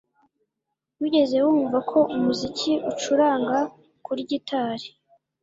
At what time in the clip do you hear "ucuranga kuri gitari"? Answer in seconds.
2.91-4.87